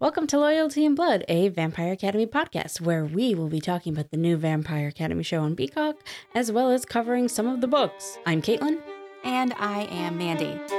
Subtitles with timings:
[0.00, 4.12] Welcome to Loyalty and Blood, a Vampire Academy podcast, where we will be talking about
[4.12, 5.96] the new Vampire Academy show on Peacock,
[6.36, 8.16] as well as covering some of the books.
[8.24, 8.80] I'm Caitlin.
[9.24, 10.77] And I am Mandy.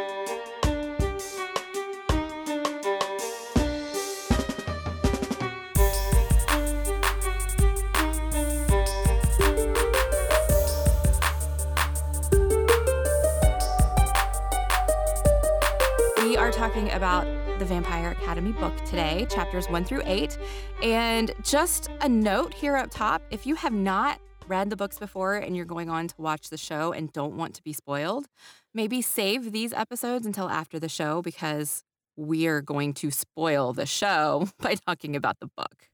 [17.60, 20.38] The Vampire Academy book today, chapters one through eight.
[20.82, 25.36] And just a note here up top if you have not read the books before
[25.36, 28.28] and you're going on to watch the show and don't want to be spoiled,
[28.74, 31.84] maybe save these episodes until after the show because
[32.16, 35.90] we are going to spoil the show by talking about the book.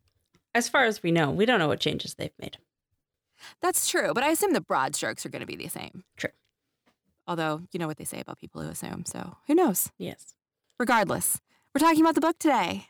[0.54, 2.60] As far as we know, we don't know what changes they've made.
[3.60, 6.04] That's true, but I assume the broad strokes are going to be the same.
[6.16, 6.30] True.
[7.28, 9.92] Although, you know what they say about people who assume, so who knows?
[9.98, 10.36] Yes.
[10.80, 11.42] Regardless,
[11.76, 12.88] we're talking about the book today.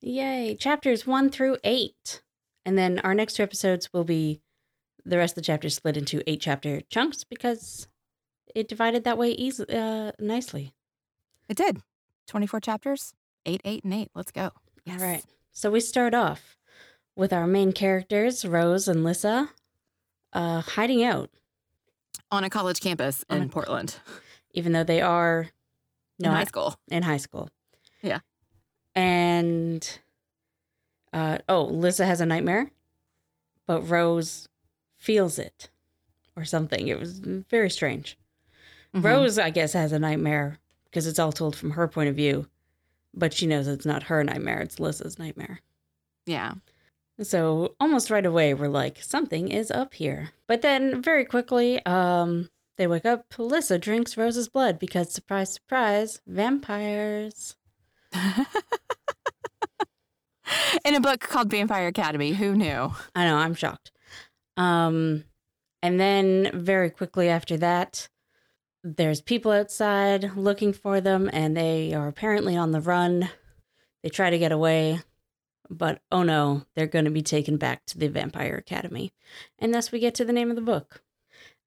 [0.00, 0.56] Yay.
[0.58, 2.22] Chapters one through eight.
[2.64, 4.40] And then our next two episodes will be
[5.04, 7.86] the rest of the chapters split into eight chapter chunks because
[8.54, 10.72] it divided that way easy, uh, nicely.
[11.48, 11.82] It did.
[12.28, 13.12] 24 chapters,
[13.44, 14.10] 8, 8, and 8.
[14.14, 14.52] Let's go.
[14.88, 15.24] All right.
[15.52, 16.56] So we start off
[17.16, 19.50] with our main characters, Rose and Lissa,
[20.32, 21.28] uh, hiding out,
[22.30, 23.96] On a college campus On in a- Portland,
[24.54, 25.48] even though they are
[26.18, 26.76] in high school.
[26.90, 27.50] in high school.
[28.02, 28.20] Yeah.
[28.94, 29.98] And
[31.12, 32.70] uh, oh, Lissa has a nightmare,
[33.66, 34.48] but Rose
[34.98, 35.70] feels it
[36.36, 36.88] or something.
[36.88, 38.18] It was very strange.
[38.94, 39.04] Mhm.
[39.04, 42.46] Rose, I guess, has a nightmare because it's all told from her point of view,
[43.14, 45.60] but she knows it's not her nightmare, it's Lissa's nightmare.
[46.26, 46.54] Yeah.
[47.22, 50.30] So almost right away, we're like, something is up here.
[50.46, 53.26] But then very quickly, um, they wake up.
[53.38, 57.56] Lissa drinks Rose's blood because, surprise, surprise, vampires.
[60.84, 62.32] in a book called Vampire Academy.
[62.32, 62.92] Who knew?
[63.14, 63.92] I know, I'm shocked.
[64.56, 65.24] Um,
[65.82, 68.08] and then very quickly after that,
[68.84, 73.28] there's people outside looking for them, and they are apparently on the run.
[74.02, 75.00] They try to get away,
[75.70, 79.12] but oh no, they're going to be taken back to the Vampire Academy.
[79.58, 81.02] And thus we get to the name of the book.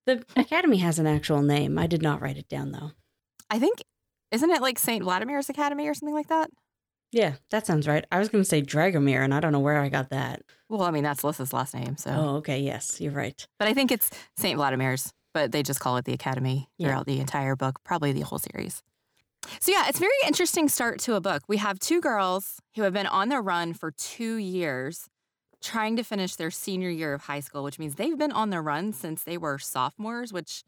[0.06, 1.78] The Academy has an actual name.
[1.78, 2.92] I did not write it down though.
[3.50, 3.84] I think,
[4.36, 5.04] isn't it like St.
[5.04, 6.50] Vladimir's Academy or something like that?
[7.12, 8.04] Yeah, that sounds right.
[8.12, 10.42] I was going to say Dragomir, and I don't know where I got that.
[10.70, 11.96] Well, I mean, that's Lissa's last name.
[11.98, 12.60] So, Oh, okay.
[12.60, 13.46] Yes, you're right.
[13.58, 14.58] but I think it's St.
[14.58, 16.90] Vladimir's, but they just call it the Academy Yeah.
[16.90, 18.84] throughout the entire book, probably the whole series.
[19.62, 21.44] So, yeah, it's a very interesting start to a book.
[21.48, 25.08] We have two girls who have been on the run for two years
[25.62, 28.60] trying to finish their senior year of high school, which means they've been on the
[28.62, 30.64] run since they were sophomores, which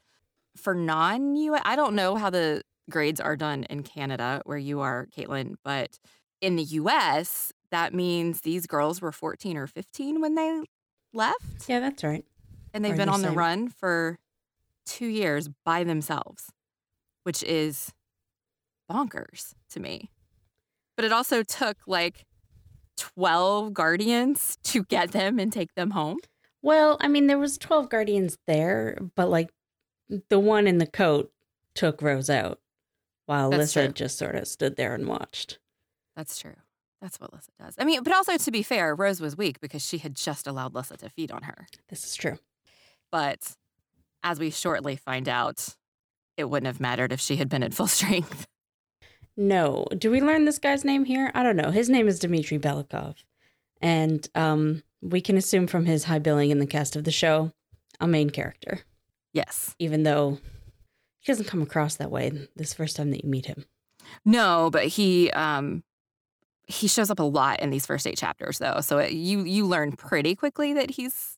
[0.55, 4.79] for non US, I don't know how the grades are done in Canada where you
[4.81, 5.99] are, Caitlin, but
[6.41, 10.61] in the US, that means these girls were 14 or 15 when they
[11.13, 12.25] left Yeah, that's right.
[12.73, 13.37] and they've Are been the on the same.
[13.37, 14.19] run for
[14.85, 16.49] two years by themselves,
[17.23, 17.91] which is
[18.89, 20.09] bonkers to me.
[20.95, 22.25] But it also took like
[22.97, 26.17] 12 guardians to get them and take them home.
[26.61, 29.49] Well, I mean, there was 12 guardians there, but like
[30.29, 31.31] the one in the coat
[31.75, 32.59] took Rose out
[33.27, 33.93] while That's Lissa true.
[33.93, 35.59] just sort of stood there and watched.
[36.15, 36.55] That's true.
[37.01, 37.75] That's what Lissa does.
[37.77, 40.73] I mean, but also to be fair, Rose was weak because she had just allowed
[40.73, 41.67] Lissa to feed on her.
[41.89, 42.39] This is true.
[43.11, 43.55] But
[44.23, 45.75] as we shortly find out,
[46.37, 48.47] it wouldn't have mattered if she had been at full strength.
[49.35, 49.85] No.
[49.95, 51.31] Do we learn this guy's name here?
[51.35, 51.69] I don't know.
[51.69, 53.15] His name is Dimitri Belikov.
[53.81, 57.51] And um, we can assume from his high billing in the cast of the show,
[57.99, 58.79] a main character,
[59.33, 59.75] Yes.
[59.77, 60.39] even though
[61.19, 63.65] he doesn't come across that way this first time that you meet him.
[64.25, 65.83] No, but he um
[66.67, 68.81] he shows up a lot in these first eight chapters though.
[68.81, 71.37] So it, you you learn pretty quickly that he's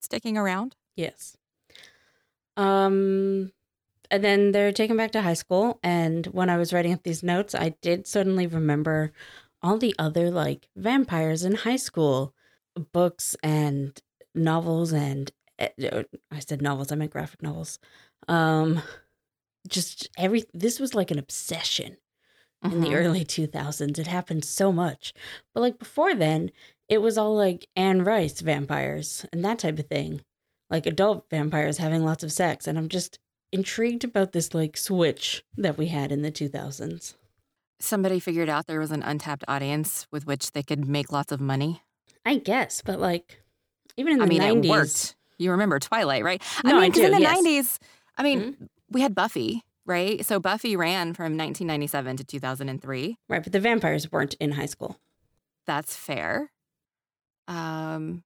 [0.00, 0.74] sticking around.
[0.96, 1.36] Yes.
[2.56, 3.52] Um,
[4.10, 5.78] and then they're taken back to high school.
[5.82, 9.12] And when I was writing up these notes, I did suddenly remember
[9.62, 12.34] all the other like vampires in high school
[12.92, 14.00] books and
[14.34, 17.78] novels and eh, uh, I said novels, I meant graphic novels.
[18.26, 18.82] Um,
[19.68, 21.96] just every this was like an obsession
[22.64, 22.94] in the Mhm.
[22.94, 23.98] early 2000s.
[23.98, 25.12] It happened so much.
[25.54, 26.50] But like before then,
[26.88, 30.22] it was all like Anne Rice vampires and that type of thing.
[30.70, 32.66] Like adult vampires having lots of sex.
[32.66, 33.18] And I'm just
[33.52, 37.14] intrigued about this like switch that we had in the 2000s.
[37.80, 41.40] Somebody figured out there was an untapped audience with which they could make lots of
[41.40, 41.82] money.
[42.26, 43.40] I guess, but like
[43.96, 44.64] even in the I mean, 90s.
[44.64, 45.14] it worked.
[45.38, 46.42] You remember Twilight, right?
[46.64, 47.38] No, I I mean, in do, the yes.
[47.40, 47.78] 90s,
[48.18, 50.24] I mean, we had Buffy, right?
[50.26, 53.16] So Buffy ran from 1997 to 2003.
[53.28, 54.98] Right, but the vampires weren't in high school.
[55.66, 56.50] That's fair.
[57.46, 58.24] Um,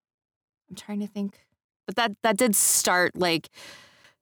[0.70, 1.46] I'm trying to think,
[1.86, 3.50] but that that did start like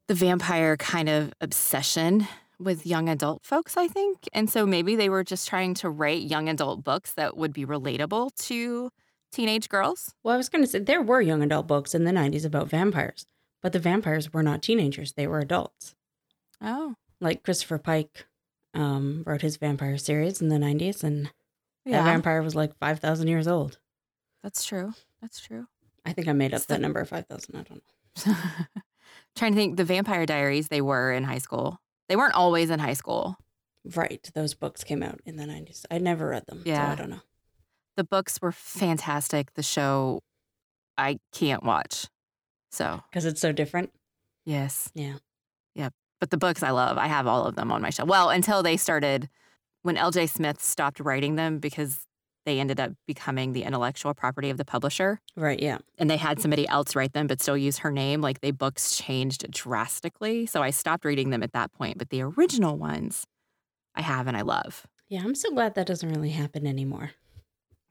[0.08, 2.26] the vampire kind of obsession
[2.58, 6.23] with young adult folks, I think, and so maybe they were just trying to write
[6.23, 8.90] young adult books that would be relatable to
[9.32, 10.14] teenage girls.
[10.23, 12.69] Well, I was going to say there were young adult books in the 90s about
[12.69, 13.26] vampires,
[13.62, 15.94] but the vampires were not teenagers, they were adults.
[16.62, 18.26] Oh, Like Christopher Pike
[18.74, 21.30] um, wrote his vampire series in the 90s, and
[21.86, 23.78] that vampire was like 5,000 years old.
[24.42, 24.94] that's true.
[25.20, 25.66] That's true.
[26.06, 27.54] I think I made up It's that the- number, 5,000.
[27.56, 27.82] I don't
[28.26, 28.34] know.
[29.36, 30.68] trying to think, the Vampire Diaries.
[30.68, 31.78] They were in high school.
[32.08, 33.36] They weren't always in high school.
[33.94, 34.28] Right.
[34.34, 35.84] Those books came out in the 90s.
[35.90, 36.58] I never read them.
[36.64, 36.90] So Yeah.
[36.90, 37.20] I don't know.
[37.96, 39.52] The books were fantastic.
[39.54, 40.20] The show,
[40.98, 42.06] I can't watch.
[42.70, 43.90] So Because it's so different.
[44.44, 45.14] yes, Yeah.
[45.75, 45.90] Yeah.
[46.20, 46.99] But the books I love.
[46.99, 48.08] I have all of them on my shelf.
[48.08, 49.28] Well, until they started,
[49.82, 50.26] when L.J.
[50.26, 52.06] Smith stopped writing them because
[52.46, 55.61] they ended up becoming the intellectual property of the publisher, Right.
[55.61, 55.78] Yeah.
[55.99, 58.20] and they had somebody else write them but still use her name.
[58.20, 61.99] Like the books changed drastically, so I stopped reading them at that point.
[61.99, 63.26] But the original ones,
[63.94, 64.87] I have and I love.
[65.08, 65.23] Yeah.
[65.25, 67.11] I'm so glad that doesn't really happen anymore.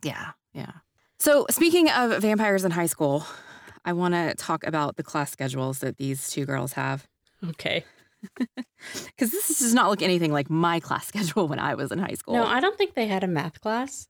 [0.04, 0.72] Yeah, yeah.
[1.20, 3.26] So speaking of vampires in high school,
[3.86, 7.08] I want to talk about the class schedules that these two girls have.
[7.48, 7.84] Okay.
[9.06, 12.14] Because this does not look anything like my class schedule when I was in high
[12.16, 12.36] school.
[12.36, 14.08] No, I don't think they had a math class.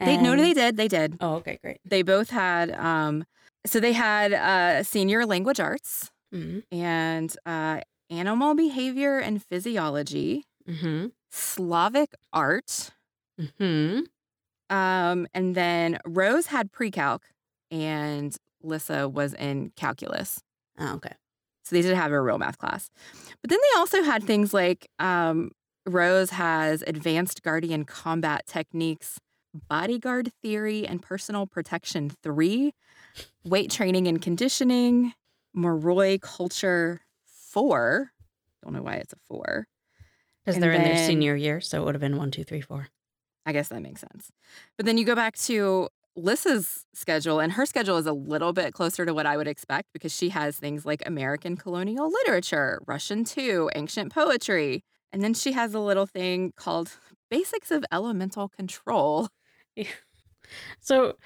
[0.00, 0.76] they no, they did.
[0.76, 1.16] They did.
[1.20, 1.58] Oh, okay.
[1.62, 1.78] Great.
[1.84, 2.70] They both had.
[2.72, 3.24] Um,
[3.64, 7.80] so they had uh, senior language arts Mm and uh,
[8.10, 11.06] animal behavior and physiology, hmm.
[11.30, 12.90] Slavic art,
[13.40, 14.76] Mm hmm.
[14.76, 17.22] um, and then Rose had pre-calc,
[17.70, 20.42] and Lissa was in calculus.
[20.78, 21.14] Oh, okay.
[21.64, 22.90] So they did have a real math class.
[23.40, 25.50] But then they also had things like um,
[25.86, 29.18] Rose has advanced guardian combat techniques,
[29.68, 32.72] bodyguard theory and personal protection three,
[33.44, 35.12] weight training and conditioning,
[35.56, 38.12] Moroi culture four.
[38.62, 39.66] Don't know why it's a four.
[40.44, 41.60] Because they're in their senior year.
[41.60, 42.88] So it would have been one, two, three, four.
[43.44, 44.30] I guess that makes sense.
[44.76, 48.72] But then you go back to Lissa's schedule, and her schedule is a little bit
[48.72, 53.24] closer to what I would expect because she has things like American colonial literature, Russian
[53.24, 54.82] too, ancient poetry.
[55.12, 56.90] And then she has a little thing called
[57.30, 59.28] Basics of Elemental Control.
[59.74, 59.86] Yeah.
[60.80, 61.16] So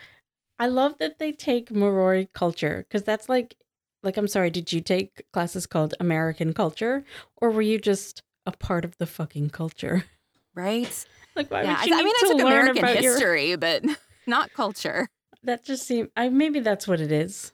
[0.58, 3.54] I love that they take Moroi culture because that's like,
[4.02, 7.04] like, I'm sorry, did you take classes called American culture
[7.36, 10.04] or were you just a part of the fucking culture?
[10.54, 11.06] Right?
[11.36, 13.54] Like, why yeah, would I, you I need mean, I took American about your- history,
[13.56, 13.84] but
[14.30, 15.08] not culture.
[15.42, 17.52] That just seemed, I maybe that's what it is.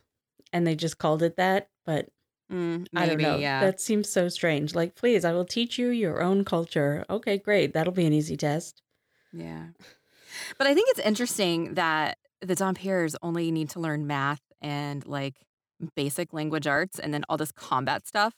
[0.53, 2.09] And they just called it that, but
[2.53, 3.39] Mm, I don't know.
[3.39, 3.59] Yeah.
[3.61, 4.73] That seems so strange.
[4.73, 7.05] Like, please, I will teach you your own culture.
[7.11, 7.73] Okay, great.
[7.73, 8.83] That'll be an easy test.
[9.33, 9.71] Yeah.
[10.57, 15.35] But I think it's interesting that the Dhampirs only need to learn math and like
[15.97, 18.35] basic language arts and then all this combat stuff,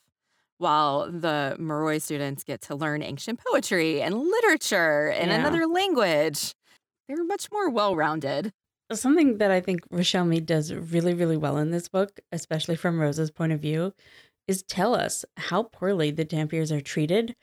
[0.57, 5.37] while the Moroi students get to learn ancient poetry and literature and Yeah.
[5.37, 6.55] another language.
[7.09, 8.53] They're much more well rounded.
[8.93, 12.99] Something that I think Richelle Mead does really, really well in this book, especially from
[12.99, 13.93] Rose's point of view,
[14.47, 17.35] is tell us how poorly the Dhampirs are treated,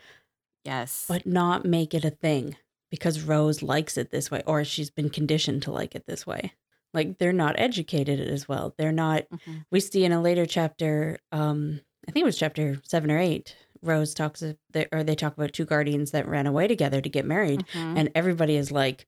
[0.64, 1.04] Yes.
[1.08, 2.56] but not make it a thing
[2.90, 6.52] because Rose likes it this way or she's been conditioned to like it this way.
[6.94, 8.74] Like they're not educated as well.
[8.78, 9.66] They're not Mhm.
[9.70, 13.54] we see in a later chapter, um, I think it was chapter seven or eight,
[13.82, 14.56] Rose talks or
[15.04, 17.64] they talk about two guardians that ran away together to get married.
[17.72, 17.98] Mhm.
[17.98, 19.06] And everybody is like,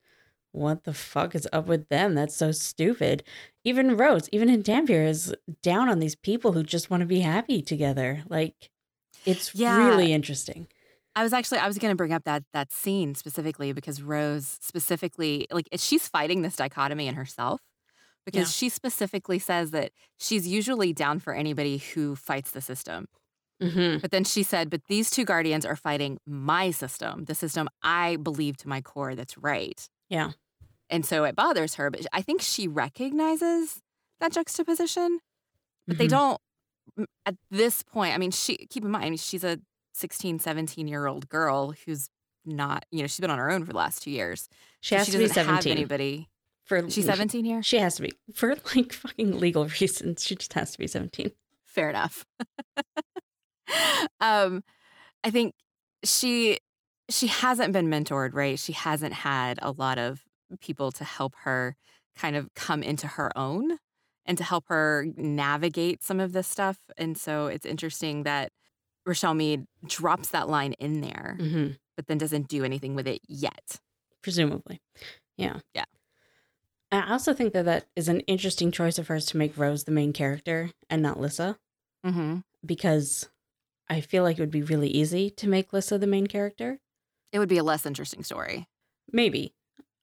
[0.59, 2.15] what the fuck is up with them?
[2.15, 3.23] That's so stupid.
[3.65, 7.21] Even Rose, even in Dhampir, is down on these people who just want to be
[7.21, 8.23] happy together.
[8.29, 8.71] Like,
[9.25, 9.77] it's Yeah.
[9.87, 10.69] really interesting.
[11.17, 14.59] I was actually I was going to bring up that that scene specifically because Rose
[14.61, 17.61] specifically like she's fighting this dichotomy in herself
[18.25, 18.53] because Yeah.
[18.53, 23.09] she specifically says that she's usually down for anybody who fights the system.
[23.61, 23.99] Mm-hmm.
[23.99, 28.15] But then she said, "But these two guardians are fighting my system, the system I
[28.17, 30.31] believe to my core that's right." Yeah.
[30.91, 33.81] And so it bothers her, but I think she recognizes
[34.21, 35.21] that juxtaposition,
[35.87, 36.11] but they Mhm.
[36.11, 36.41] don't
[37.27, 38.15] at this point.
[38.15, 39.61] I mean, she keep in mind she's a
[39.93, 42.09] 16, 17 year old girl who's
[42.45, 44.49] not, you know, she's been on her own for the last two years.
[44.81, 45.73] She So has she to be doesn't have 17.
[45.79, 46.29] anybody.
[46.65, 47.63] For She's 17 here?
[47.63, 48.13] She has to be.
[48.35, 50.25] For like fucking legal reasons.
[50.25, 51.33] She just has to be 17.
[51.67, 52.27] Fair enough.
[54.21, 54.63] um,
[55.25, 55.55] I think
[56.05, 56.59] she
[57.11, 58.59] she hasn't been mentored, right?
[58.59, 60.23] She hasn't had a lot of
[60.61, 61.77] people to help her
[62.17, 63.79] kind of come into her own
[64.27, 66.79] and to help her navigate some of this stuff.
[66.97, 68.51] And so it's interesting that
[69.07, 73.21] Richelle Mead drops that line in there, hmm but then doesn't do anything with it
[73.27, 73.81] yet.
[74.23, 74.81] Presumably.
[75.37, 75.59] Yeah.
[75.75, 75.85] Yeah.
[76.93, 79.91] I also think that that is an interesting choice of hers to make Rose the
[79.91, 81.57] main character and not Lissa,
[82.07, 82.39] Mm-hmm.
[82.65, 83.29] because
[83.91, 86.79] I feel like it would be really easy to make Lissa the main character.
[87.33, 88.69] It would be a less interesting story.
[89.13, 89.53] Maybe.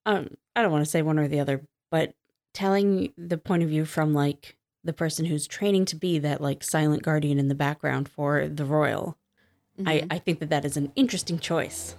[0.05, 2.13] Um, I don't want to say one or the other, but
[2.53, 6.63] telling the point of view from like the person who's training to be that like
[6.63, 9.17] silent guardian in the background for the royal,
[9.85, 11.95] I, I think that that is an interesting choice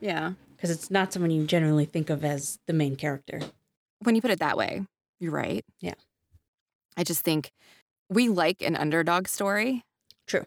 [0.00, 0.32] yeah.
[0.56, 3.40] because it's not someone you generally think of as the main character.
[4.02, 4.86] When you put it that way,
[5.18, 5.64] you're right.
[5.80, 5.94] Yeah.
[6.96, 7.50] I just think
[8.08, 9.84] we like an underdog story.
[10.26, 10.46] True.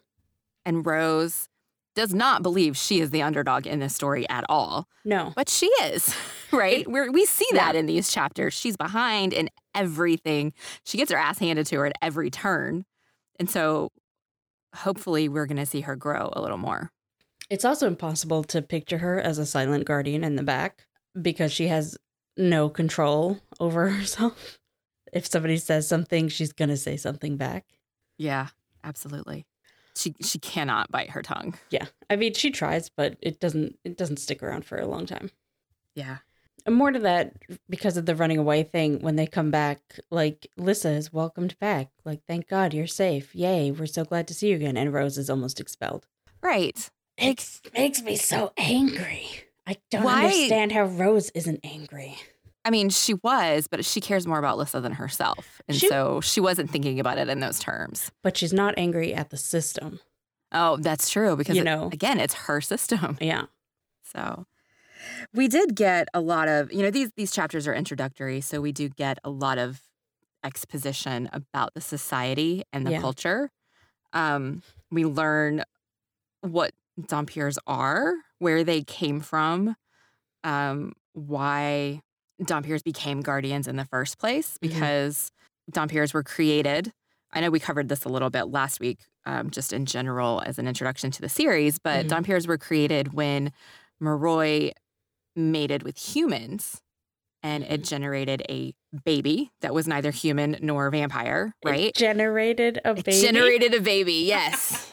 [0.65, 1.50] And Rose
[1.96, 5.34] does not believe she is the underdog in this story at all, No.
[5.36, 6.15] but she is,
[6.53, 6.88] right?
[6.89, 7.79] We're, we see that Yeah.
[7.79, 8.53] in these chapters.
[8.53, 10.53] She's behind in everything.
[10.86, 12.86] She gets her ass handed to her at every turn.
[13.39, 13.91] And so
[14.75, 16.91] hopefully we're going to see her grow a little more.
[17.50, 20.86] It's also impossible to picture her as a silent guardian in the back
[21.19, 21.98] because she has
[22.38, 24.60] no control over herself.
[25.12, 27.65] If somebody says something, she's going to say something back.
[28.17, 28.48] Yeah,
[28.83, 29.45] absolutely.
[29.95, 31.53] She she cannot bite her tongue.
[31.69, 31.86] Yeah.
[32.10, 35.29] I mean, she tries, but it doesn't it doesn't stick around for a long time.
[35.93, 36.17] Yeah.
[36.65, 37.34] And more to that
[37.70, 41.89] because of the running away thing when they come back, like Lissa is welcomed back.
[42.05, 43.36] Like, thank God you're safe.
[43.36, 44.77] Yay, we're so glad to see you again.
[44.77, 46.08] And Rose is almost expelled.
[46.41, 46.89] Right.
[47.17, 49.27] It makes me so angry.
[49.67, 52.17] I don't Why- understand how Rose isn't angry.
[52.65, 55.62] I mean, she was, but she cares more about Lissa than herself.
[55.67, 58.10] And She- so she wasn't thinking about it in those terms.
[58.24, 60.00] But she's not angry at the system.
[60.53, 61.36] Oh, that's true.
[61.36, 61.89] Because, You it- know.
[61.91, 63.17] again, it's her system.
[63.20, 63.46] Yeah.
[64.15, 64.46] So
[65.33, 68.72] we did get a lot of, you know, these these chapters are introductory, so we
[68.72, 69.81] do get a lot of
[70.43, 73.01] exposition about the society and the Yeah.
[73.01, 73.50] culture.
[74.13, 75.63] Um, we learn
[76.41, 79.75] what Dhampirs are, where they came from,
[80.43, 82.01] um, why
[82.41, 84.69] Dhampirs became guardians in the first place, Mhm.
[84.69, 85.31] because
[85.72, 86.91] Dhampirs were created.
[87.33, 90.60] I know we covered this a little bit last week, um, just in general as
[90.60, 92.10] an introduction to the series, but Mhm.
[92.10, 93.51] Dhampirs were created when
[94.01, 94.72] Moroi
[95.36, 96.82] mated with humans
[97.42, 98.74] and it generated a
[99.04, 101.94] baby that was neither human nor vampire, It right?
[101.96, 103.22] generated a It baby.
[103.22, 104.92] generated a baby, yes.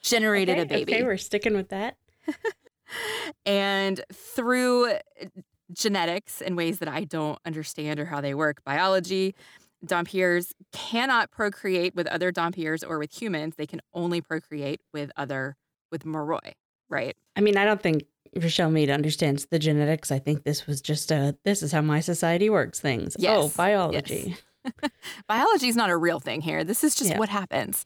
[0.00, 0.94] generated okay, a baby.
[0.94, 1.96] Okay, we're sticking with that.
[3.46, 4.98] and through uh,
[5.72, 9.34] genetics in ways that I don't understand or how they work, biology,
[9.84, 13.54] Dhampirs cannot procreate with other Dhampirs or with humans.
[13.56, 15.56] They can only procreate with other
[15.90, 16.52] with Moroi,
[16.88, 17.16] right?
[17.34, 20.10] I mean, I don't think Richelle Mead understands the genetics.
[20.10, 23.16] I think this was just a this is how my society works things.
[23.18, 24.36] oh, Yes, biology.
[25.28, 26.62] Biology is not a real thing here.
[26.64, 27.18] This is just Yeah.
[27.18, 27.84] what happens.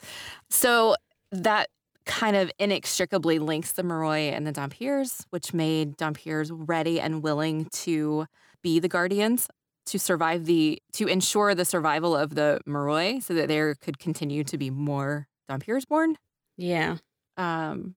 [0.50, 0.95] So
[1.33, 1.69] that
[2.05, 7.64] kind of inextricably links the Moroi and the Dhampirs, which made Dhampirs ready and willing
[7.73, 8.26] to
[8.62, 9.49] be the guardians
[9.87, 14.45] to survive the to ensure the survival of the Moroi so that there could continue
[14.45, 16.16] to be more Dhampirs born.
[16.59, 16.97] Yeah.
[17.37, 17.95] Um,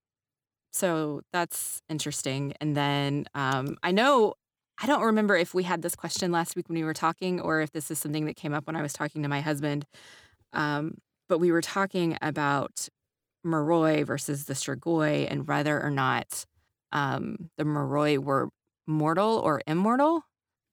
[0.71, 2.53] so that's interesting.
[2.61, 4.35] And then um, I know
[4.81, 7.59] I don't remember if we had this question last week when we were talking, or
[7.59, 9.85] if this is something that came up when I was talking to my husband.
[10.53, 12.87] Um, but we were talking about
[13.45, 16.45] Moroi versus the Strigoi and whether or not
[16.91, 18.49] um, the Moroi were
[18.87, 20.23] mortal or immortal.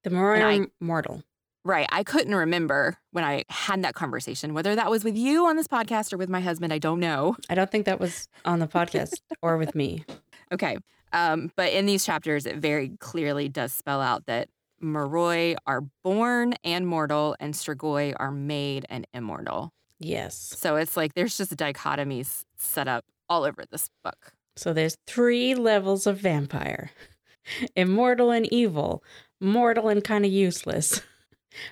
[0.04, 1.22] The Moroi are mortal.
[1.66, 1.88] Right.
[1.90, 5.66] I couldn't remember when I had that conversation, whether that was with you on this
[5.66, 6.72] podcast or with my husband.
[6.72, 7.36] I don't know.
[7.50, 10.04] I don't think that was on the podcast or with me.
[10.52, 10.78] Okay.
[11.12, 14.48] Um, but in these chapters, it very clearly does spell out that
[14.80, 19.72] Moroi are born and mortal, and Strigoi are made and immortal.
[19.98, 20.36] Yes.
[20.36, 24.34] So it's like there's just dichotomies set up all over this book.
[24.54, 26.92] So there's three levels of vampire
[27.74, 29.02] immortal and evil,
[29.40, 31.02] mortal and kind of useless,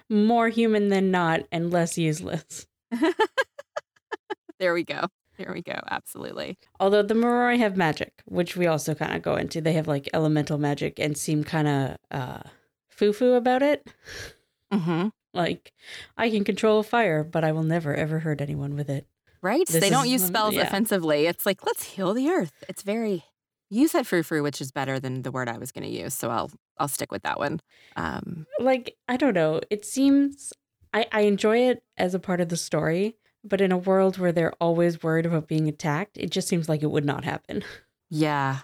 [0.09, 2.67] more human than not, and less useless.
[4.61, 5.09] There we go.
[5.37, 5.81] There we go.
[5.91, 6.57] Absolutely.
[6.79, 9.61] Although the Moroi have magic, which we also kind of go into.
[9.61, 12.39] They have like elemental magic and seem kind of uh,
[12.89, 13.87] foo foo about it.
[14.73, 15.73] hmm Like,
[16.17, 19.09] I can control a fire, but I will never ever hurt anyone with it.
[19.43, 19.67] Right?
[19.67, 20.63] This they don't is- use spells yeah.
[20.63, 21.27] offensively.
[21.27, 22.53] It's like, let's heal the earth.
[22.69, 23.25] It's very.
[23.75, 26.15] You said frou frou, which is better than the word I was going to use.
[26.15, 27.61] So I'll I'll stick with that one.
[27.97, 29.61] Um, Like, I don't know.
[29.71, 30.53] It seems
[30.93, 34.31] I, I enjoy it as a part of the story, but in a world where
[34.33, 37.65] they're always worried about being attacked, it just seems like it would not happen.
[38.11, 38.59] Yeah.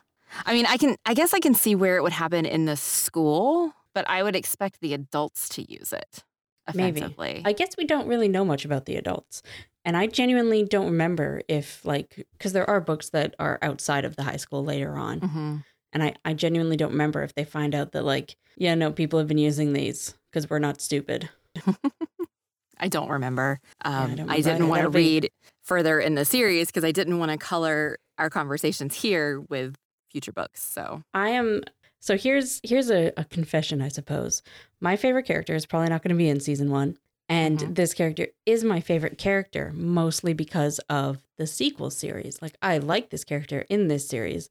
[0.46, 2.76] I mean, I can I guess I can see where it would happen in the
[2.76, 6.22] school, but I would expect the adults to use it
[6.76, 7.00] Maybe.
[7.44, 9.42] I guess we don't really know much about the adults.
[9.84, 14.16] And I genuinely don't remember if, like, because there are books that are outside of
[14.16, 15.20] the high school later on.
[15.20, 15.56] hmm
[15.92, 19.18] And I, I genuinely don't remember if they find out that, like, yeah, no, people
[19.18, 21.30] have been using these because we're not stupid.
[22.78, 23.60] I don't remember.
[23.84, 25.30] Um, don't I, didn't want to be- read
[25.64, 29.76] further in the series because I didn't want to color our conversations here with
[30.10, 30.62] future books.
[30.62, 31.62] So, I am.
[32.00, 34.42] So here's here's a, a confession, I suppose.
[34.80, 36.96] My favorite character is probably not going to be in season one,
[37.30, 37.74] and Mhm.
[37.76, 42.42] this character is my favorite character mostly because of the sequel series.
[42.42, 44.50] Like I like this character in this series,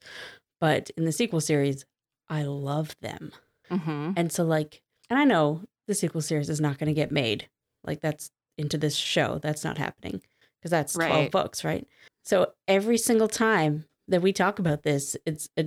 [0.60, 1.86] but in the sequel series,
[2.30, 3.32] I love them.
[3.70, 4.14] mhm.
[4.18, 7.50] And so, like, and I know the sequel series is not going to get made.
[7.84, 9.40] Like, that's into this show.
[9.42, 10.22] That's not happening
[10.60, 11.88] because that's 12 books, right?
[12.24, 15.64] So, every single time that we talk about this, it's uh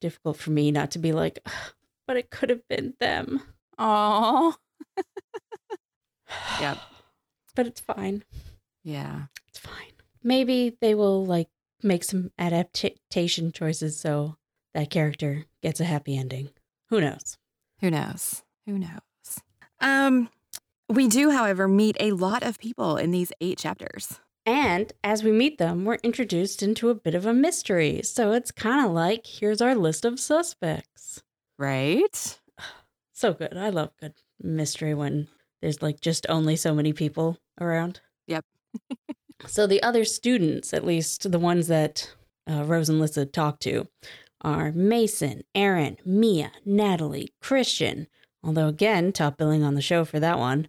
[0.00, 1.38] difficult for me not to be like,
[2.06, 3.40] but it could have been them.
[3.78, 4.54] oh,
[6.60, 6.78] Yep.
[7.54, 8.24] But it's fine.
[8.82, 9.22] yeah.
[9.48, 9.92] It's fine.
[10.22, 11.48] Maybe they will, like,
[11.82, 14.36] make some adaptation choices so
[14.74, 16.50] that character gets a happy ending.
[16.90, 17.38] Who knows?
[17.80, 18.42] Who knows?
[18.66, 19.40] Who knows?
[19.80, 20.28] Um,
[20.88, 24.20] we do, however, meet a lot of people in these eight chapters.
[24.44, 28.02] And as we meet them, we're introduced into a bit of a mystery.
[28.04, 31.22] So it's kind of like here's our list of suspects.
[31.58, 32.38] Right?
[33.12, 33.56] So good.
[33.56, 35.28] I love good mystery when
[35.66, 37.98] there's like just only so many people around.
[38.28, 38.44] Yep.
[39.48, 42.14] so the other students, at least the ones that
[42.48, 43.88] uh, Rose and Lissa talk to,
[44.42, 48.06] are Mason, Aaron, Mia, Natalie, Christian,
[48.44, 50.68] although again, top billing on the show for that one,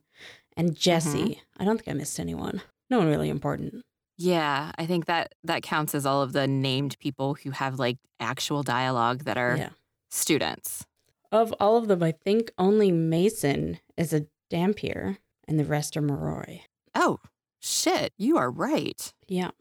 [0.55, 1.43] and Jesse.
[1.59, 2.63] I don't think I missed anyone.
[2.89, 3.83] No one really important.
[4.17, 7.99] Yeah, I think that that counts as all of the named people who have like
[8.19, 9.69] actual dialogue that are Yeah.
[10.09, 10.87] students.
[11.31, 16.01] Of all of them, I think only Mason is a Dhampir and the rest are
[16.01, 16.61] Moroi.
[16.95, 17.19] Oh,
[17.59, 19.13] shit, you are right.
[19.27, 19.51] Yeah.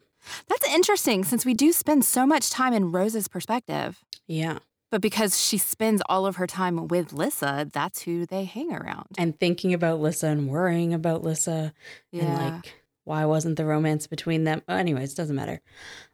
[0.47, 4.03] That's interesting since we do spend so much time in Rose's perspective.
[4.27, 4.59] Yeah.
[4.89, 9.07] But because she spends all of her time with Lissa, that's who they hang around.
[9.17, 11.73] And thinking about Lissa and worrying about Lissa
[12.11, 12.23] Yeah.
[12.25, 14.61] and like why wasn't the romance between them?
[14.67, 15.61] Uh, anyways, doesn't matter.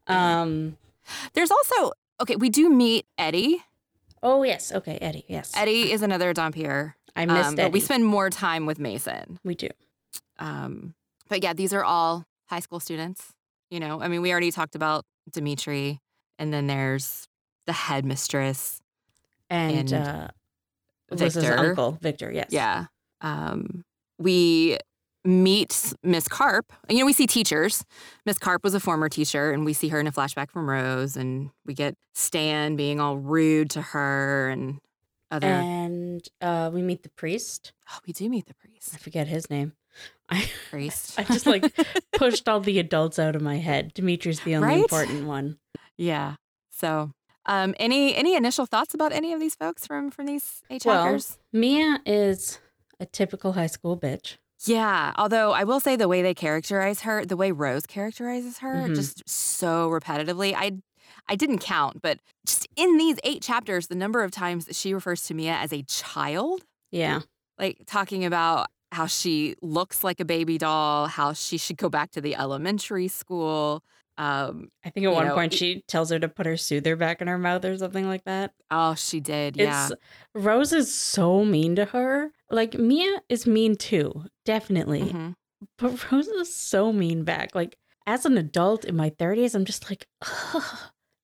[0.07, 0.77] Um
[1.33, 3.63] There's also, okay, we do meet Eddie.
[4.21, 5.51] oh yes, okay, Eddie, yes.
[5.55, 6.93] Eddie is another Dhampir.
[7.15, 7.61] I missed Um, Eddie.
[7.63, 9.39] but we spend more time with Mason.
[9.43, 9.69] we do.
[10.39, 10.95] Um,
[11.29, 13.33] but yeah, these are all high school students.
[13.69, 15.99] You know, I mean, we already talked about Dimitri,
[16.39, 17.27] and then there's
[17.65, 18.81] the headmistress.
[19.49, 20.27] And, And uh
[21.11, 21.57] Victor.
[21.57, 22.47] uncle, Victor, yes.
[22.49, 22.85] Yeah.
[23.21, 23.83] Um,
[24.17, 24.77] we
[25.23, 26.73] meet Miss Karp.
[26.89, 27.85] You know, we see teachers.
[28.25, 31.15] Miss Karp was a former teacher, and we see her in a flashback from Rose,
[31.15, 34.79] and we get Stan being all rude to her and
[35.33, 35.47] other.
[35.47, 37.73] And uh we meet the priest.
[37.91, 38.91] oh, we do meet the priest.
[38.93, 39.73] I forget his name.
[40.29, 41.15] I Priest.
[41.19, 41.63] I just like
[42.13, 43.93] pushed all the adults out of my head.
[43.93, 44.77] Dimitri's the only Right?
[44.79, 45.57] important one.
[45.97, 46.35] yeah.
[46.71, 47.11] So,
[47.45, 51.19] um, any any initial thoughts about any of these folks from from these eight Well.
[51.51, 52.59] Mia is
[52.99, 54.37] a typical high school bitch.
[54.65, 58.87] Yeah, although I will say the way they characterize her, the way Rose characterizes her,
[58.87, 58.95] Mhm.
[58.95, 60.53] just so repetitively.
[60.55, 60.77] I
[61.27, 64.93] I didn't count, but just in these eight chapters, the number of times that she
[64.93, 67.21] refers to Mia as a child, Yeah.
[67.57, 72.11] like talking about how she looks like a baby doll, how she should go back
[72.11, 73.83] to the elementary school.
[74.19, 77.19] Um, I think at one know, point she tells her to put her soother back
[77.19, 78.53] in her mouth or something like that.
[78.69, 79.87] oh, she did, yeah.
[79.87, 79.95] It's
[80.35, 82.29] Rose is so mean to her.
[82.51, 85.01] Like Mia is mean too, definitely.
[85.01, 85.33] Mhm.
[85.79, 87.55] But Rose is so mean back.
[87.55, 90.05] Like as an adult in my 30s, I'm just like,
[90.53, 90.63] Ugh,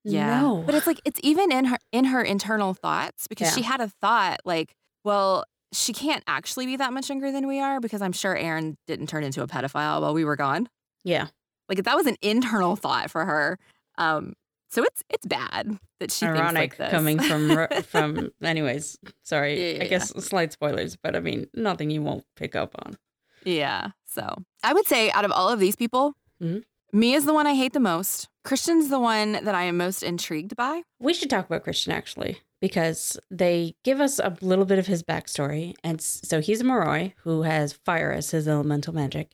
[0.04, 0.42] Yeah.
[0.42, 0.64] no.
[0.66, 3.56] But it's like it's even in her in her internal thoughts because Yeah.
[3.56, 7.60] she had a thought like, well, she can't actually be that much younger than we
[7.60, 10.70] are because I'm sure Aaron didn't turn into a pedophile while we were gone.
[11.04, 11.28] yeah.
[11.68, 13.60] Like that was an internal thought for her.
[13.98, 14.34] Um
[14.72, 16.92] so it's it's bad that she Ironic thinks like this.
[16.92, 18.30] coming from from.
[18.42, 19.60] Anyways, sorry.
[19.60, 22.98] Yeah, yeah, I guess slight spoilers, but I mean nothing you won't pick up on.
[23.46, 23.90] Yeah.
[24.06, 26.64] So I would say out of all of these people, Mhm.
[26.94, 28.28] is the one I hate the most.
[28.44, 30.84] Christian's the one that I am most intrigued by.
[31.00, 35.04] We should talk about Christian actually, because they give us a little bit of his
[35.04, 35.76] backstory.
[35.84, 39.32] And so he's a Moroi who has fire as his elemental magic.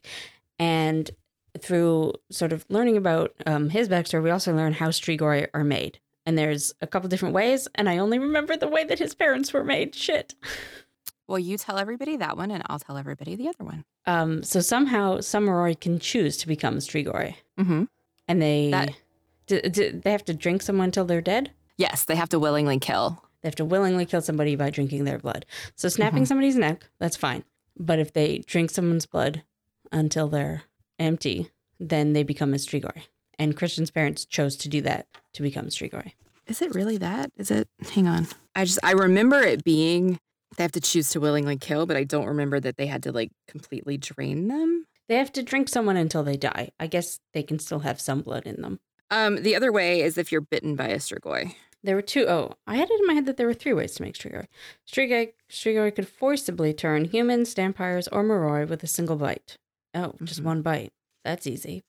[0.58, 1.10] And
[1.58, 5.98] through sort of learning about um, his backstory, we also learn how Strigoi are made.
[6.26, 9.52] And there's a couple different ways, and I only remember the way that his parents
[9.52, 9.94] were made.
[9.94, 10.34] Shit.
[11.28, 13.84] Well, you tell everybody that one, and I'll tell everybody the other one.
[14.06, 17.84] Um, so somehow some Moroi can choose to become Strigoi, Mm-hmm.
[18.28, 18.94] And they That-
[19.46, 21.50] d- d- they have to drink someone until they're dead.
[21.76, 23.22] Yes, they have to willingly kill.
[23.42, 25.46] They have to willingly kill somebody by drinking their blood.
[25.76, 26.24] So snapping mm-hmm.
[26.24, 27.44] somebody's neck, that's fine.
[27.78, 29.42] But if they drink someone's blood
[29.92, 30.62] until they're
[30.98, 33.02] empty, then they become a Strigoi.
[33.38, 36.12] And Christian's parents chose to do that to become Strigoi.
[36.46, 37.30] Is it really that?
[37.36, 37.68] Is it?
[37.92, 38.26] Hang on.
[38.54, 40.18] I just I remember it being
[40.56, 43.12] they have to choose to willingly kill, but I don't remember that they had to
[43.12, 44.86] like completely drain them.
[45.08, 46.70] They have to drink someone until they die.
[46.80, 48.80] I guess they can still have some blood in them.
[49.10, 51.54] Um, the other way is if you're bitten by a strigoi.
[51.84, 53.94] There were two oh, I had it in my head that there were three ways
[53.94, 54.46] to make Strigoi.
[54.88, 59.56] Strigoi, Strigoi could forcibly turn humans, vampires, or Moroi with a single bite.
[59.94, 60.44] Oh, just Mhm.
[60.46, 60.92] one bite.
[61.24, 61.84] That's easy.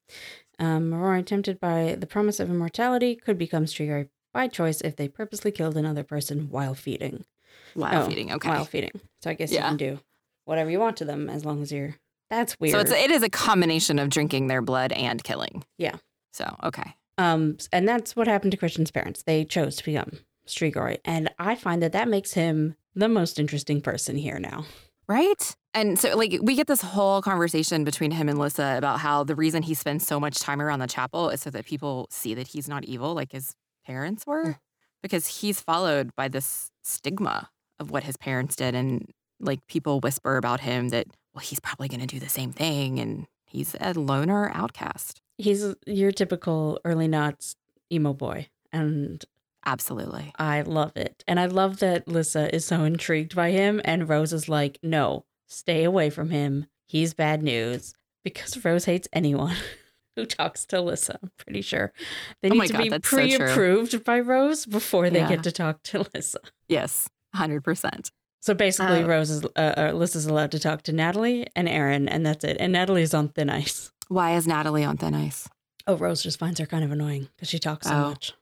[0.59, 5.07] Um, Moroi, tempted by the promise of immortality, could become Strigoi by choice if they
[5.07, 7.25] purposely killed another person while feeding.
[7.73, 8.49] While Oh, feeding, okay.
[8.49, 9.01] While feeding.
[9.23, 9.63] So I guess Yeah.
[9.63, 9.99] you can do
[10.45, 11.95] whatever you want to them as long as you're.
[12.29, 12.73] That's weird.
[12.73, 15.63] So it's it is a combination of drinking their blood and killing.
[15.77, 15.95] Yeah.
[16.33, 16.95] So okay.
[17.17, 19.23] Um, and that's what happened to Christian's parents.
[19.23, 23.81] They chose to become Strigoi, and I find that that makes him the most interesting
[23.81, 24.65] person here now.
[25.07, 25.55] Right?
[25.73, 29.35] And so, like, we get this whole conversation between him and Lissa about how the
[29.35, 32.47] reason he spends so much time around the chapel is so that people see that
[32.47, 33.53] he's not evil like his
[33.85, 34.57] parents were.
[35.01, 38.75] Because he's followed by this stigma of what his parents did.
[38.75, 39.09] And,
[39.39, 42.99] like, people whisper about him that, well, he's probably going to do the same thing.
[42.99, 45.21] And he's a loner outcast.
[45.37, 47.55] He's your typical early knots
[47.91, 49.23] emo boy, and
[49.67, 50.31] Absolutely.
[50.39, 51.23] I love it.
[51.27, 55.25] And I love that Lissa is so intrigued by him, and Rose is like, "No,
[55.45, 56.65] stay away from him.
[56.87, 59.55] He's bad news." Because Rose hates anyone
[60.15, 61.19] who talks to Lissa.
[61.21, 61.93] I'm pretty sure
[62.41, 63.37] they Oh need my to God, be that's so true.
[63.37, 65.29] pre-approved by Rose before they Yeah.
[65.29, 66.39] get to talk to Lissa.
[66.67, 68.09] Yes, 100%.
[68.41, 72.07] So basically, Uh, Rose is uh, uh, Lissa's allowed to talk to Natalie and Aaron,
[72.07, 72.57] and that's it.
[72.59, 73.91] And Natalie's on thin ice.
[74.07, 75.49] Why is Natalie on thin ice?
[75.85, 78.09] Oh, Rose just finds her kind of annoying because she talks so Oh.
[78.09, 78.33] much.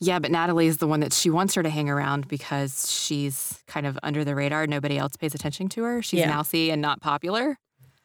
[0.00, 3.62] Yeah, but Natalie is the one that she wants her to hang around because she's
[3.68, 4.66] kind of under the radar.
[4.66, 6.02] Nobody else pays attention to her.
[6.02, 6.30] She's Yeah.
[6.30, 7.58] mousy and not popular.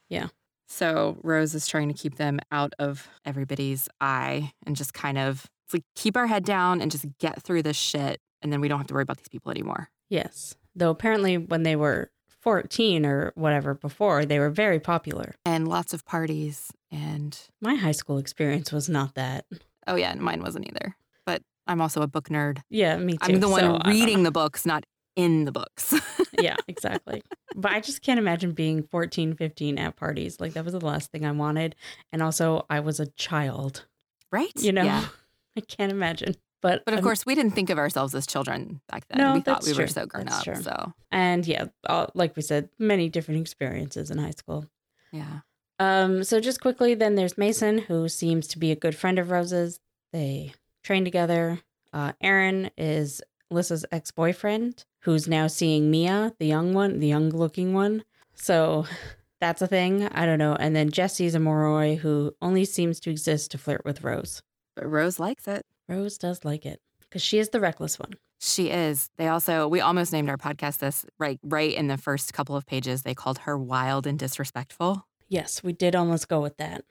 [0.08, 0.28] Yeah.
[0.68, 5.48] So Rose is trying to keep them out of everybody's eye and just kind of
[5.74, 8.78] like keep our head down and just get through this shit, and then we don't
[8.78, 9.90] have to worry about these people anymore.
[10.10, 12.12] Yes, though apparently when they were
[12.42, 15.36] fourteen or whatever before, they were very popular.
[15.44, 19.46] And lots of parties and My high school experience was not that.
[19.88, 20.96] oh yeah, and mine wasn't either.
[21.26, 22.60] But I'm also a book nerd.
[22.70, 23.34] Yeah, me too.
[23.34, 24.86] I'm the one so reading the books, not
[25.18, 25.94] in the books.
[26.40, 27.24] yeah, exactly.
[27.56, 30.40] But I just can't imagine being 14, 15 at parties.
[30.40, 31.76] Like that was the last thing I wanted.
[32.14, 33.86] And also, I was a child.
[34.32, 34.52] right?
[34.58, 35.06] You know, Yeah.
[35.58, 36.36] I can't imagine.
[36.62, 39.20] But But of course, we didn't think of ourselves as children back then.
[39.20, 39.88] No, we thought we were true.
[39.88, 40.44] so grown That's up.
[40.44, 40.62] true.
[40.64, 44.66] So and yeah, all, like we said, many different experiences in high school.
[45.12, 45.40] yeah,
[45.80, 49.30] Um, so just quickly, then there's Mason, who seems to be a good friend of
[49.30, 49.80] Rose's.
[50.12, 51.60] They train together.
[51.94, 57.30] Uh, Aaron is Lissa's ex boyfriend, who's now seeing Mia, the young one, the young
[57.30, 58.04] looking one.
[58.34, 58.86] So
[59.40, 60.08] that's a thing.
[60.08, 60.56] I don't know.
[60.60, 64.42] And then Jesse's a Moroi who only seems to exist to flirt with Rose.
[64.76, 65.64] but Rose likes it.
[65.88, 68.14] Rose does like it because she is the reckless one.
[68.40, 69.10] She is.
[69.18, 72.66] They also we almost named our podcast this right right in the first couple of
[72.66, 73.02] pages.
[73.04, 75.08] They called her wild and disrespectful.
[75.28, 76.84] Yes, we did almost go with that.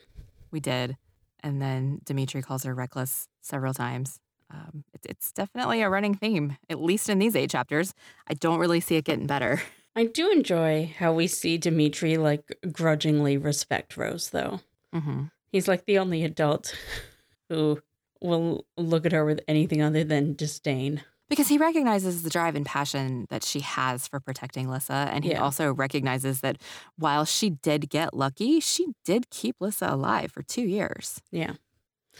[0.50, 0.96] We did,
[1.42, 4.20] and then Dimitri calls her reckless several times.
[4.50, 7.94] Um, it, it's definitely a running theme, at least in these eight chapters.
[8.28, 9.61] I don't really see it getting better.
[9.96, 14.61] I do enjoy how we see Dimitri like grudgingly respect Rose, though.
[14.92, 16.76] hmm He's like the only adult
[17.48, 17.80] who
[18.20, 21.02] will look at her with anything other than disdain.
[21.29, 25.11] Because he recognizes the drive and passion that she has for protecting Lissa.
[25.12, 25.42] And he Yeah.
[25.42, 26.57] also recognizes that
[26.96, 31.20] while she did get lucky, she did keep Lissa alive for two years.
[31.33, 31.55] Yeah.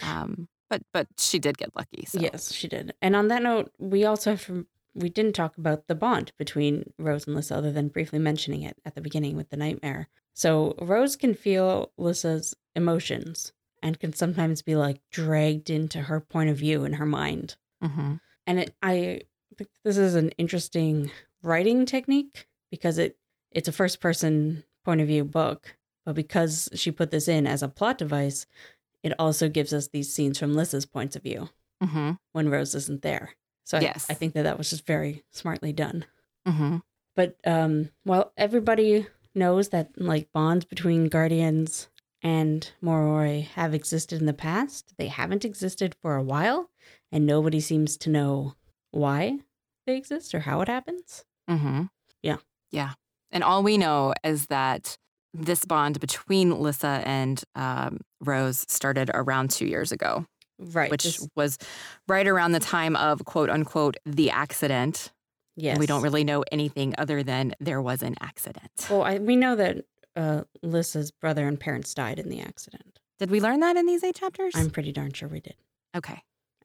[0.03, 2.05] Um, but but she did get lucky.
[2.07, 2.95] So Yes, she did.
[3.01, 6.93] And on that note, we also have to, we didn't talk about the bond between
[6.99, 10.09] Rose and Lissa other than briefly mentioning it at the beginning with the nightmare.
[10.35, 16.51] So Rose can feel Lissa's emotions and can sometimes be like dragged into her point
[16.51, 17.57] of view in her mind.
[17.83, 18.15] hmm
[18.49, 19.23] and it, I
[19.59, 21.11] think this is an interesting
[21.43, 23.19] writing technique because it
[23.51, 27.63] it's a first person point of view book, but because she put this in as
[27.63, 28.47] a plot device,
[29.03, 31.49] it also gives us these scenes from Lissa's points of view
[31.83, 33.31] hmm when Rose isn't there.
[33.65, 34.07] So I- Yes.
[34.09, 36.05] I, think that that was just very smartly done.
[36.47, 36.77] hmm
[37.17, 41.89] But um, while everybody knows that like bonds between guardians
[42.27, 46.71] and Moroi have existed in the past, they haven't existed for a while,
[47.13, 48.55] and nobody seems to know
[48.91, 49.39] why
[49.87, 51.25] they exist or how it happens.
[51.49, 51.83] hmm
[52.23, 52.39] Yeah.
[52.73, 52.93] Yeah.
[53.31, 54.97] And all we know is that
[55.33, 60.27] this bond between Lissa and um, Rose started around two years ago,
[60.59, 60.91] Right.
[60.91, 61.59] which this- was
[62.09, 65.13] right around the time of quote unquote the accident.
[65.57, 65.73] yes.
[65.75, 68.73] And we don't really know anything other than there was an accident.
[68.91, 69.85] Well, I, we know that
[70.17, 72.99] uh, Lissa's brother and parents died in the accident.
[73.19, 74.55] Did we learn that in these eight chapters?
[74.57, 75.57] I'm pretty darn sure we did.
[75.97, 76.23] okay.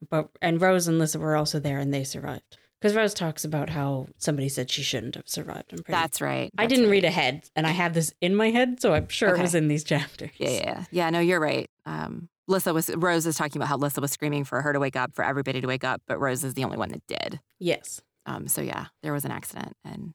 [0.09, 2.57] But and Rose and Lissa were also there and they survived.
[2.79, 5.65] Because Rose talks about how somebody said she shouldn't have survived.
[5.71, 6.49] I'm pretty That's right.
[6.57, 6.91] I That's didn't right.
[6.93, 9.39] read ahead and I have this in my head, so I'm sure Okay.
[9.39, 10.31] it was in these chapters.
[10.37, 10.83] Yeah, yeah, yeah.
[10.89, 11.69] Yeah, no, you're right.
[11.85, 14.95] Um, Lissa was Rose is talking about how Lissa was screaming for her to wake
[14.95, 17.39] up, for everybody to wake up, but Rose is the only one that did.
[17.59, 18.01] Yes.
[18.25, 20.13] Um, so yeah, there was an accident and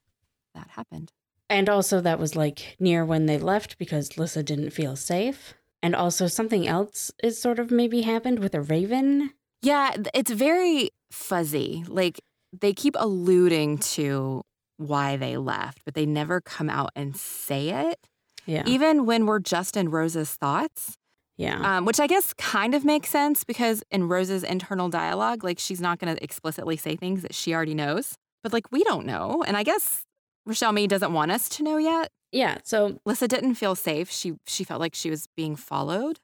[0.57, 1.13] that happened.
[1.49, 5.55] And also that was like near when they left because Lissa didn't feel safe.
[5.83, 9.31] And also something else is sort of maybe happened with a raven.
[9.63, 11.85] Yeah, it's very fuzzy.
[11.87, 12.21] Like
[12.59, 14.43] they keep alluding to
[14.79, 17.99] why they left, but they never come out and say it.
[18.47, 18.63] Yeah.
[18.67, 20.97] Even when we're just in Rose's thoughts,
[21.37, 21.77] Yeah.
[21.79, 25.81] um, which I guess kind of makes sense because in Rose's internal dialogue, like she's
[25.81, 29.45] not going to explicitly say things that she already knows, but like we don't know.
[29.47, 30.05] And I guess
[30.47, 32.11] Richelle Mead doesn't want us to know yet.
[32.33, 32.59] yeah.
[32.65, 34.11] So Lissa didn't feel safe.
[34.11, 36.21] She she felt like she was being followed,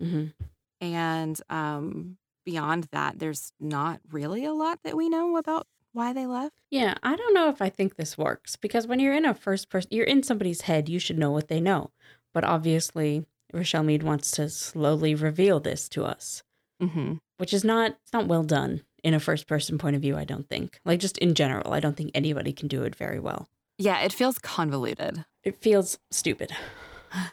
[0.00, 0.32] mhm.
[0.80, 6.26] and um, beyond that, there's not really a lot that we know about why they
[6.26, 6.54] left.
[6.70, 9.68] yeah, I don't know if I think this works because when you're in a first
[9.70, 11.90] person, you're in somebody's head, you should know what they know.
[12.32, 16.42] But obviously, Richelle Mead wants to slowly reveal this to us,
[16.82, 17.14] Mm-hmm.
[17.38, 20.16] which is not it's not well done in a first person point of view.
[20.16, 20.80] I don't think.
[20.84, 23.48] Like just in general, I don't think anybody can do it very well.
[23.78, 25.24] Yeah, it feels convoluted.
[25.42, 26.52] It feels stupid.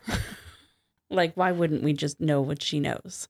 [1.10, 3.28] like, why wouldn't we just know what she knows?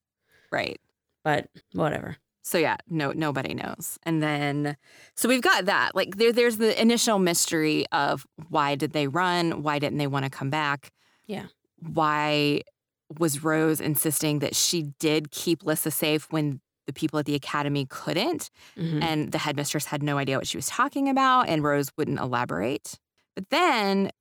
[0.52, 0.80] Right.
[1.24, 2.18] But whatever.
[2.44, 4.00] So yeah, no nobody knows.
[4.04, 4.76] And then
[5.16, 5.96] so we've got that.
[5.96, 9.62] Like there there's the initial mystery of why did they run?
[9.62, 10.92] Why didn't they want to come back?
[11.28, 11.46] Yeah.
[11.78, 12.64] Why
[13.20, 17.86] was Rose insisting that she did keep Lissa safe when the people at the academy
[17.90, 18.50] couldn't?
[18.78, 19.02] Mhm.
[19.04, 22.98] And the headmistress had no idea what she was talking about, and Rose wouldn't elaborate.
[23.36, 24.12] But then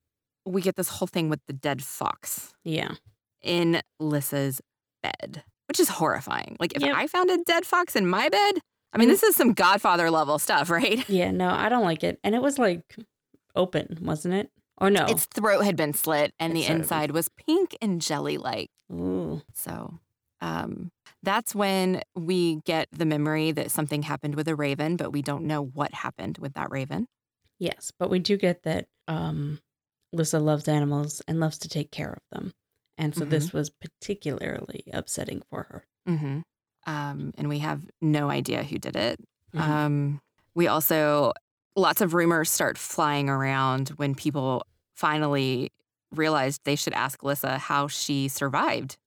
[0.45, 2.95] we get this whole thing with the dead fox Yeah.
[3.41, 4.61] in Lissa's
[5.03, 6.57] bed, which is horrifying.
[6.59, 6.95] Like, if Yep.
[6.95, 8.59] I found a dead fox in my bed,
[8.93, 11.07] I mean, this is some Godfather level stuff, right?
[11.09, 11.31] Yeah.
[11.31, 12.19] No, I don't like it.
[12.23, 12.95] And it was like
[13.55, 14.51] open, wasn't it?
[14.77, 15.05] Or no?
[15.05, 18.01] Its throat had been slit, and Its the throat had been- inside was pink and
[18.01, 18.71] jelly like.
[18.91, 19.41] Ooh.
[19.53, 19.99] So,
[20.41, 20.91] um,
[21.23, 25.45] that's when we get the memory that something happened with a raven, but we don't
[25.45, 27.07] know what happened with that raven.
[27.59, 29.59] Yes, but we do get that um,
[30.11, 32.53] Lissa loves animals and loves to take care of them.
[32.97, 35.85] And so this was particularly upsetting for her.
[36.07, 36.39] Mm-hmm.
[36.85, 39.19] Um, and we have no idea who did it.
[39.55, 39.59] Mhm.
[39.59, 40.21] Um,
[40.53, 41.33] we also,
[41.75, 45.71] lots of rumors start flying around when people finally
[46.11, 48.97] realized they should ask Lissa how she survived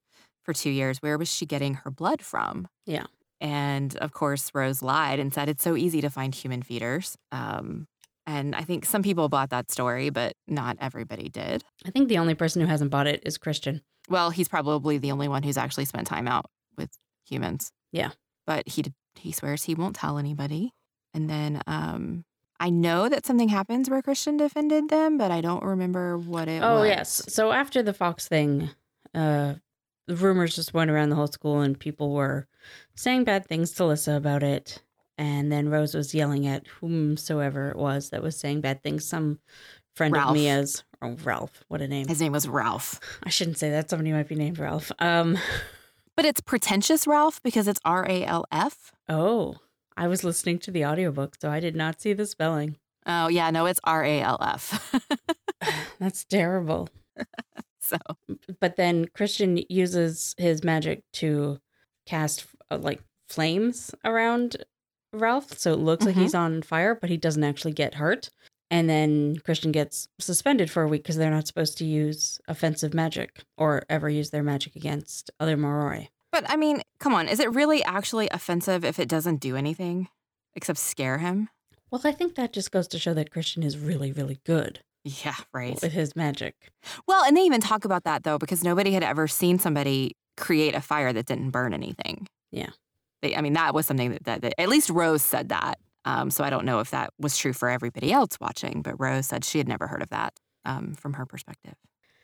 [0.45, 0.99] for two years.
[0.99, 2.69] Where was she getting her blood from?
[2.87, 3.07] Yeah.
[3.41, 7.17] And of course, Rose lied and said it's so easy to find human feeders.
[7.33, 7.87] Um,
[8.27, 11.63] and I think some people bought that story, but not everybody did.
[11.87, 13.83] I think the only person who hasn't bought it is Christian.
[14.09, 16.47] Well, he's probably the only one who's actually spent time out
[16.79, 16.91] with
[17.29, 17.71] humans.
[17.93, 18.11] Yeah.
[18.47, 18.85] But he
[19.17, 20.73] he swears he won't tell anybody.
[21.13, 22.25] And then um
[22.61, 26.63] I know that something happens where Christian defended them, but I don't remember what it
[26.63, 26.89] Oh was.
[26.89, 27.23] yes.
[27.29, 28.71] So after the Fox thing,
[29.15, 29.55] uh,
[30.07, 32.47] the rumors just went around the whole school, and people were
[32.95, 34.83] saying bad things to Lissa about it.
[35.17, 39.05] And then Rose was yelling at whomsoever it was that was saying bad things.
[39.07, 39.39] Some
[39.95, 40.31] friend Ralph.
[40.31, 42.09] of Mia's, oh Ralph, what a name!
[42.09, 42.99] His name was Ralph.
[43.23, 43.89] I shouldn't say that.
[43.91, 44.91] Somebody might be named Ralph.
[44.99, 45.39] Um,
[46.17, 48.93] But it's pretentious Ralph because it's R A L F.
[49.09, 49.57] oh,
[49.97, 52.77] I was listening to the audiobook, so I did not see the spelling.
[53.07, 54.95] Oh yeah, no, it's R A L F.
[55.99, 56.89] That's terrible.
[57.85, 57.99] So
[58.61, 61.59] But then Christian uses his magic to
[62.07, 64.57] cast uh, like flames around
[65.13, 65.57] Ralph.
[65.59, 66.23] So it looks like Mhm.
[66.23, 68.31] he's on fire, but he doesn't actually get hurt.
[68.71, 72.93] And then Christian gets suspended for a week because they're not supposed to use offensive
[72.95, 76.09] magic or ever use their magic against other Moroi.
[76.33, 80.09] But I mean, come on, is it really actually offensive if it doesn't do anything
[80.57, 81.49] except scare him?
[81.91, 85.37] Well, I think that just goes to show that Christian is really, really good Yeah,
[85.53, 85.79] right.
[85.83, 86.55] with his magic.
[87.07, 90.75] Well, and they even talk about that though, because nobody had ever seen somebody create
[90.75, 92.27] a fire that didn't burn anything.
[92.51, 92.71] Yeah.
[93.23, 95.79] They, I mean, that was something that, that, that at least Rose said that.
[96.07, 99.27] Um, so I don't know if that was true for everybody else watching, but Rose
[99.27, 101.75] said she had never heard of that um, from her perspective.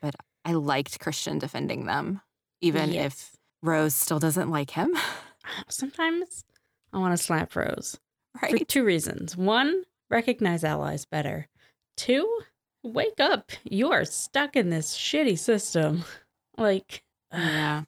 [0.02, 0.14] But
[0.44, 2.20] I liked Christian defending them,
[2.60, 4.96] even if Rose still doesn't like him.
[5.68, 6.44] Sometimes
[6.92, 7.98] I want to slap Rose.
[8.40, 8.58] Right.
[8.58, 9.36] for two reasons.
[9.36, 11.48] One, recognize allies better.
[11.96, 12.40] Two,
[12.82, 13.50] wake up.
[13.64, 16.04] You are stuck in this shitty system.
[16.58, 17.84] Like, Yeah.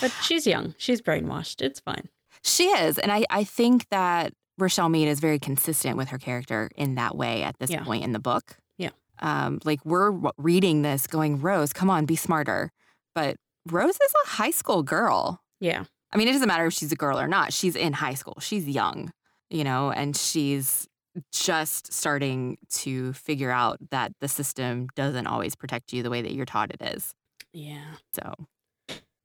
[0.00, 0.74] but she's young.
[0.78, 1.60] She's brainwashed.
[1.62, 2.08] It's fine.
[2.44, 2.98] She is.
[2.98, 7.16] And I, I think that Richelle Mead is very consistent with her character in that
[7.16, 7.82] way at this Yeah.
[7.84, 8.56] point in the book.
[8.78, 8.90] Yeah.
[9.20, 12.70] Um, like we're reading this going, Rose, come on, be smarter.
[13.14, 13.36] But
[13.70, 15.40] Rose is a high school girl.
[15.60, 15.84] Yeah.
[16.12, 17.52] I mean, it doesn't matter if she's a girl or not.
[17.52, 18.36] She's in high school.
[18.40, 19.12] She's young,
[19.50, 20.86] you know, and she's
[21.32, 26.32] just starting to figure out that the system doesn't always protect you the way that
[26.32, 27.14] you're taught it is.
[27.52, 27.94] Yeah.
[28.14, 28.32] So,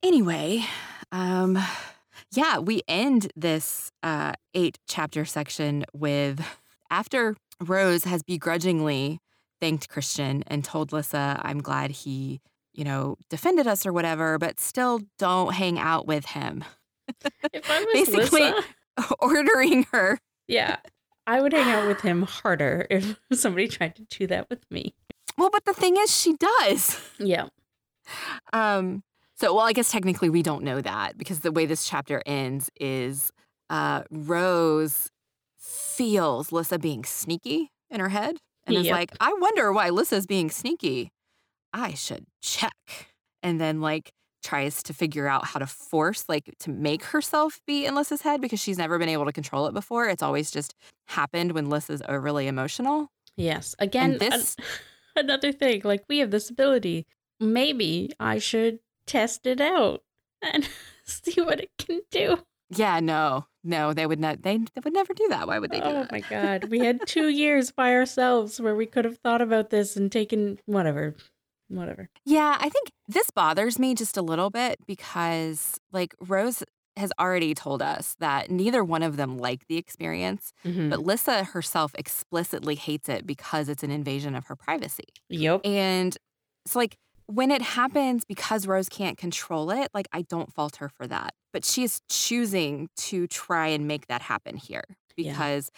[0.03, 0.65] anyway,
[1.11, 1.57] um,
[2.31, 6.41] yeah, we end this uh, eight chapter section with
[6.89, 9.19] after Rose has begrudgingly
[9.61, 12.41] thanked Christian and told Lissa, I'm glad he,
[12.73, 16.63] you know, defended us or whatever, but still don't hang out with him.
[17.53, 18.63] If I was Basically- Lissa,
[19.19, 20.19] Ordering her.
[20.47, 20.77] yeah,
[21.27, 24.95] I would hang out with him harder if somebody tried to do that with me.
[25.37, 26.99] Well, but the thing is, she does.
[27.19, 27.47] Yeah.
[28.53, 29.03] Um,
[29.35, 32.69] so, well, I guess technically we don't know that because the way this chapter ends
[32.79, 33.33] is
[33.69, 35.11] uh, Rose
[35.59, 40.49] feels Lissa being sneaky in her head and is like, I wonder why Lissa's being
[40.49, 41.11] sneaky.
[41.73, 43.09] I should check.
[43.43, 44.13] And then, like,
[44.47, 48.39] tries to figure out how to force, like, to make herself be in Lissa's head
[48.41, 50.07] because she's never been able to control it before.
[50.07, 50.73] It's always just
[51.07, 53.09] happened when Lissa's overly emotional.
[53.35, 53.75] Yes.
[53.79, 54.63] Again, And this, an-
[55.25, 55.81] another thing.
[55.83, 57.05] Like we have this ability.
[57.39, 60.01] Maybe I should test it out
[60.41, 60.67] and
[61.03, 62.37] see what it can do.
[62.69, 65.47] yeah, no, no, they would not, they, they would never do that.
[65.47, 66.11] Why would they do Oh that?
[66.11, 66.65] my god.
[66.69, 70.57] We had two years by ourselves where we could have thought about this and taken
[70.65, 71.15] whatever.
[71.69, 72.09] Whatever.
[72.25, 76.63] Yeah, I think this bothers me just a little bit because, like, Rose
[76.95, 80.89] has already told us that neither one of them like the experience, Mhm.
[80.89, 85.03] but Lissa herself explicitly hates it because it's an invasion of her privacy.
[85.29, 85.61] Yep.
[85.65, 86.17] And
[86.65, 86.95] so, like,
[87.27, 91.33] when it happens because Rose can't control it, like, I don't fault her for that.
[91.53, 94.83] But she is choosing to try and make that happen here
[95.17, 95.33] Yeah.
[95.33, 95.69] because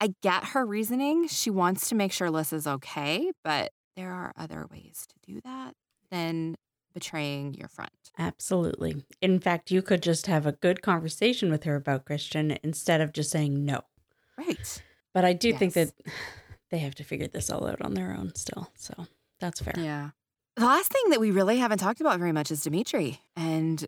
[0.00, 1.28] I get her reasoning.
[1.28, 5.74] She wants to make sure Lissa's okay, but there are other ways to do that
[6.10, 6.56] than
[6.92, 7.90] betraying your friend.
[8.18, 9.04] Absolutely.
[9.20, 13.12] In fact, you could just have a good conversation with her about Christian instead of
[13.12, 13.82] just saying no.
[14.36, 14.82] Right.
[15.14, 15.92] But I do think that
[16.70, 18.70] they have to figure this all out on their own still.
[18.76, 19.06] So
[19.40, 19.74] that's fair.
[19.76, 20.10] Yeah.
[20.56, 23.86] The last thing that we really haven't talked about very much is Dimitri and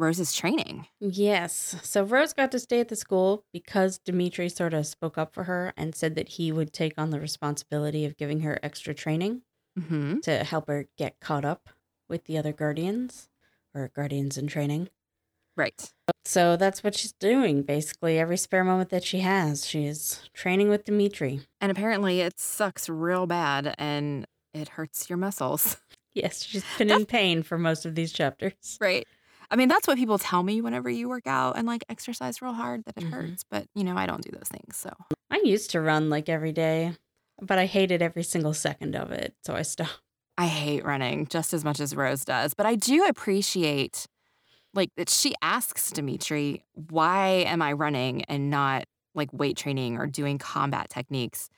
[0.00, 0.86] Rose's training.
[0.98, 1.76] Yes.
[1.82, 5.44] So Rose got to stay at the school because Dimitri sort of spoke up for
[5.44, 9.42] her and said that he would take on the responsibility of giving her extra training
[9.78, 10.18] Mm-hmm.
[10.20, 11.68] to help her get caught up
[12.08, 13.28] with the other guardians
[13.72, 14.88] or guardians in training.
[15.56, 15.92] Right.
[16.24, 19.64] So that's what she's doing basically every spare moment that she has.
[19.66, 21.42] She's training with Dimitri.
[21.60, 25.76] And apparently it sucks real bad and it hurts your muscles.
[26.12, 28.78] Yes, she's been in pain for most of these chapters.
[28.80, 29.06] Right.
[29.50, 32.52] I mean, that's what people tell me whenever you work out and like exercise real
[32.52, 33.10] hard that it Mhm.
[33.12, 33.44] hurts.
[33.50, 34.76] But, you know, I don't do those things.
[34.76, 34.90] So,
[35.30, 36.96] I used to run like every day,
[37.40, 39.34] but I hated every single second of it.
[39.44, 40.00] So I stopped.
[40.38, 42.54] I hate running just as much as Rose does.
[42.54, 44.06] But I do appreciate
[44.72, 48.84] like that she asks Dimitri, why am I running and not
[49.14, 51.50] like weight training or doing combat techniques?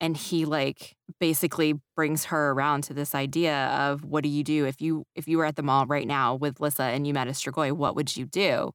[0.00, 4.66] And he like basically brings her around to this idea of what do you do
[4.66, 7.28] if you if you were at the mall right now with Lissa and you met
[7.28, 8.72] a Strigoi, what would you do?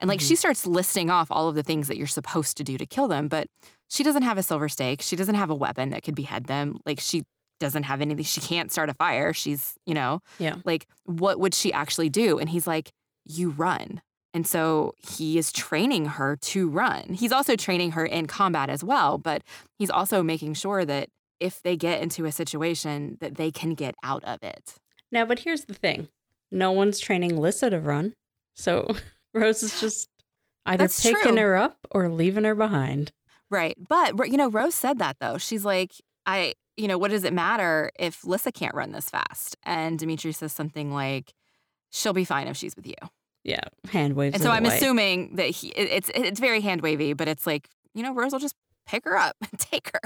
[0.00, 0.34] And like she mm-hmm.
[0.36, 3.28] starts listing off all of the things that you're supposed to do to kill them,
[3.28, 3.46] but
[3.88, 5.02] she doesn't have a silver stake.
[5.02, 6.78] She doesn't have a weapon that could behead them.
[6.84, 7.24] Like she
[7.60, 8.24] doesn't have anything.
[8.24, 9.32] She can't start a fire.
[9.32, 10.56] She's, you know, Yeah.
[10.64, 12.38] like what would she actually do?
[12.38, 12.90] And he's like,
[13.24, 14.00] you run.
[14.38, 17.14] And so he is training her to run.
[17.14, 19.42] He's also training her in combat as well, but
[19.80, 21.08] he's also making sure that
[21.40, 24.76] if they get into a situation that they can get out of it.
[25.10, 26.06] Now, but here's the thing
[26.52, 28.14] no one's training Lissa to run.
[28.54, 28.94] So
[29.34, 30.08] Rose is just
[30.64, 31.42] either That's picking true.
[31.42, 33.10] her up or leaving her behind.
[33.50, 33.76] Right.
[33.88, 35.36] But, you know, Rose said that though.
[35.38, 35.94] She's like,
[36.26, 39.56] I, you know, what does it matter if Lissa can't run this fast?
[39.64, 41.34] And Dimitri says something like,
[41.90, 42.94] she'll be fine if she's with you.
[43.44, 43.60] Yeah.
[43.90, 44.34] Hand waves.
[44.34, 48.02] And so I'm assuming that he, it's it's very hand wavy, but it's like, you
[48.02, 50.00] know, Rose will just pick her up and take her.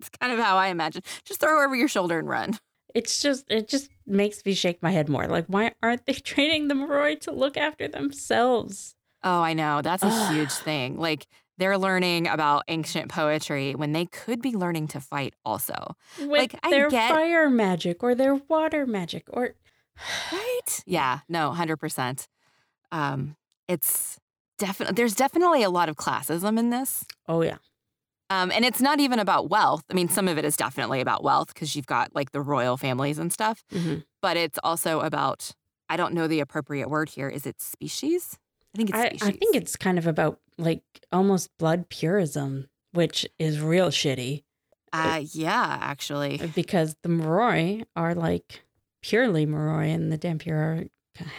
[0.00, 1.02] It's kind of how I imagine.
[1.24, 2.58] Just throw her over your shoulder and run.
[2.94, 5.26] It's just, it just makes me shake my head more.
[5.26, 8.94] Like, why aren't they training the Moroi to look after themselves?
[9.24, 9.82] Oh, I know.
[9.82, 10.96] That's a huge thing.
[10.96, 11.26] Like,
[11.58, 15.96] they're learning about ancient poetry when they could be learning to fight also.
[16.20, 19.54] With Like, I their get- fire magic or their water magic or.
[20.32, 20.82] Right?
[20.86, 22.26] Yeah, no, 100%.
[22.92, 23.36] Um,
[23.68, 24.18] it's
[24.58, 27.04] definitely, there's definitely a lot of classism in this.
[27.26, 27.58] Oh, yeah.
[28.30, 29.82] Um, and it's not even about wealth.
[29.90, 32.76] I mean, some of it is definitely about wealth because you've got like the royal
[32.76, 34.04] families and stuff, Mhm.
[34.20, 35.52] but it's also about,
[35.88, 37.28] I don't know the appropriate word here.
[37.28, 38.38] Is it species?
[38.74, 39.28] I think it's I, species.
[39.28, 44.44] I think it's kind of about like almost blood purism, which is real shitty
[44.92, 46.38] Uh, yeah, actually.
[46.54, 48.62] because the Moroi are like
[49.00, 50.84] purely Moroi and the Dhampir are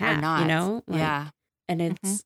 [0.01, 0.41] or not.
[0.41, 0.83] you know?
[0.87, 1.29] Like, yeah.
[1.69, 1.91] And Mhm.
[2.03, 2.23] it's,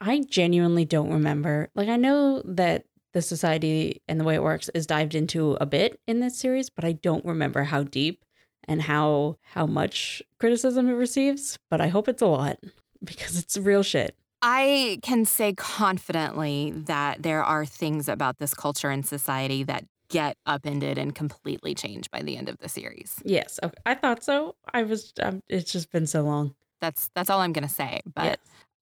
[0.00, 1.68] I genuinely don't remember.
[1.76, 5.66] Like, I know that the society and the way it works is dived into a
[5.66, 8.24] bit in this series, but I don't remember how deep
[8.68, 11.58] and how how much criticism it receives.
[11.70, 12.58] But I hope it's a lot
[13.04, 14.16] because it's real shit.
[14.42, 20.36] I can say confidently that there are things about this culture and society that get
[20.46, 23.20] upended and completely changed by the end of the series.
[23.24, 23.74] Yes, okay.
[23.86, 24.56] I thought so.
[24.74, 25.12] I was.
[25.22, 26.54] Um, it's just been so long.
[26.80, 28.02] That's that's all I'm to say.
[28.14, 28.36] But Yes.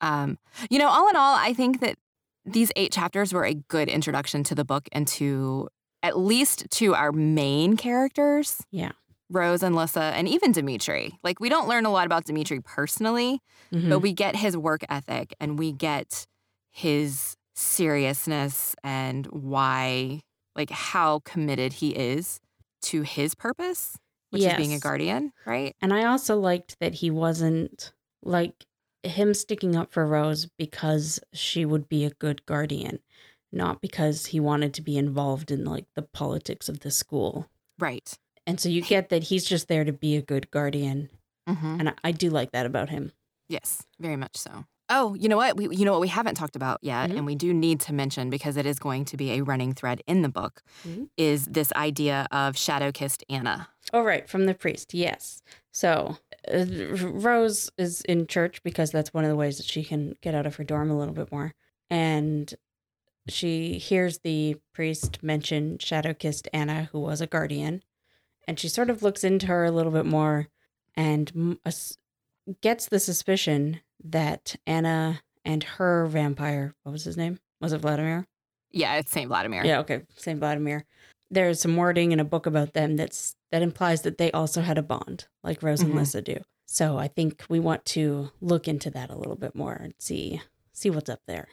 [0.05, 0.39] Um,
[0.71, 1.97] you know, all in all, I think that
[2.45, 5.69] these eight chapters were a good introduction to the book and to
[6.03, 8.61] at least to our main characters.
[8.71, 8.93] Yeah.
[9.31, 11.19] Rose and Lissa, and even Dimitri.
[11.25, 13.41] Like, we don't learn a lot about Dimitri personally,
[13.73, 13.89] Mhm.
[13.89, 16.27] but we get his work ethic and we get
[16.71, 20.21] his seriousness and why,
[20.55, 22.39] like, how committed he is
[22.83, 23.97] to his purpose,
[24.31, 25.75] which is being a guardian, right?
[25.81, 27.93] And I also liked that he wasn't
[28.23, 28.67] like
[29.05, 33.01] him sticking up for Rose because she would be a good guardian,
[33.53, 37.49] not because he wanted to be involved in like the politics of the school.
[37.79, 38.17] Right.
[38.47, 41.09] And so you get that he's just there to be a good guardian.
[41.49, 41.81] Mm-hmm.
[41.81, 43.13] And I, I do like that about him.
[43.49, 44.65] Yes, very much so.
[44.91, 45.57] Oh, you know what?
[45.57, 47.17] We, you know what we haven't talked about yet, Mhm.
[47.17, 50.03] and we do need to mention because it is going to be a running thread
[50.07, 51.09] in the book, Mhm.
[51.17, 53.69] is this idea of shadow kissed Anna.
[53.95, 54.29] Oh, right.
[54.29, 54.93] From the priest.
[54.93, 55.41] Yes.
[55.73, 56.19] So
[56.53, 56.66] Uh,
[56.97, 60.47] Rose is in church because that's one of the ways that she can get out
[60.47, 61.53] of her dorm a little bit more.
[61.90, 62.53] And
[63.28, 67.82] she hears the priest mention shadow kissed Anna, who was a guardian.
[68.47, 70.49] And she sort of looks into her a little bit more
[70.97, 71.59] and
[72.61, 77.38] gets the suspicion that Anna and her vampire, what was his name?
[77.61, 78.26] Was it Vladimir?
[78.70, 79.64] Yeah, it's Saint Vladimir.
[79.64, 80.03] Yeah, okay.
[80.16, 80.84] Saint Vladimir.
[81.35, 84.78] There's some wording in a book about them that's that implies that they also had
[84.78, 85.87] a bond, like Rose Mhm.
[85.87, 86.37] and Lissa do.
[86.66, 90.41] So I think we want to look into that a little bit more and see
[90.72, 91.49] see what's up there.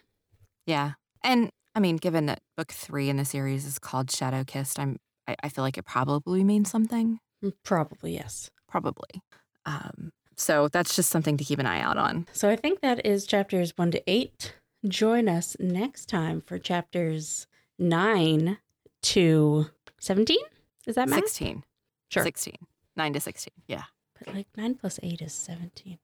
[0.65, 0.93] Yeah.
[1.23, 4.97] And I mean, given that book three in the series is called Shadow Kissed, I'm
[5.27, 7.19] I, I feel like it probably means something.
[7.43, 8.49] Mm, Probably yes.
[8.67, 9.21] Probably.
[9.65, 12.27] Um, so that's just something to keep an eye out on.
[12.32, 14.55] So I think that is chapters one to eight.
[14.88, 17.45] Join us next time for chapters
[17.77, 18.57] nine
[19.04, 19.68] to
[19.99, 20.43] seventeen.
[20.88, 21.20] Is that math?
[21.20, 21.64] 16.
[22.10, 22.24] Sure.
[22.24, 22.56] 16.
[22.95, 23.54] 9 to 16.
[23.68, 23.84] Yeah.
[24.24, 25.97] But like nine plus eight is seventeen.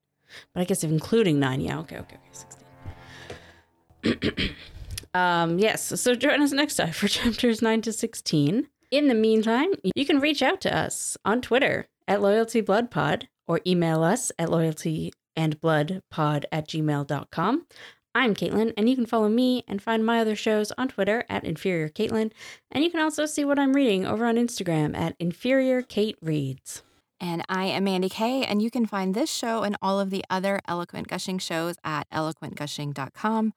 [0.53, 2.31] But I guess including nine, yeah, okay, okay, okay,
[4.03, 4.55] sixteen.
[5.13, 8.67] um, yes, so join us next time for chapters nine to sixteen.
[8.89, 14.01] In the meantime, you can reach out to us on Twitter at loyaltybloodpod or email
[14.01, 17.65] us at loyaltyandbloodpod at gmail.com.
[18.17, 21.43] I'm Caitlin, and you can follow me and find my other shows on Twitter at
[21.43, 22.31] Inferior Caitlin.
[22.71, 26.81] And you can also see what I'm reading over on Instagram at Inferior Kate Reads.
[27.19, 30.25] And I am Mandi Kaye, and you can find this show and all of the
[30.31, 33.53] other Eloquent Gushing shows at eloquentgushing.com.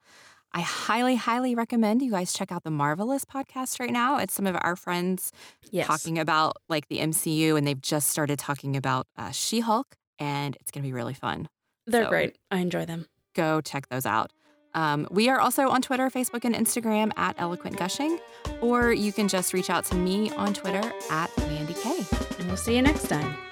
[0.53, 4.19] I highly, highly recommend you guys check out the Marvelous podcast right now.
[4.19, 5.31] It's some of our friends
[5.71, 5.87] Yes.
[5.87, 10.55] talking about like the MCU, and they've just started talking about uh, She Hulk, and
[10.59, 11.49] it's going to be really fun.
[11.87, 12.35] They're So- great.
[12.51, 13.07] I enjoy them.
[13.33, 14.31] Go check those out.
[14.73, 18.19] Um, we are also on Twitter, Facebook, and Instagram at Eloquent Gushing,
[18.61, 22.05] or you can just reach out to me on Twitter at Mandi Kaye.
[22.39, 23.50] And we'll see you next time.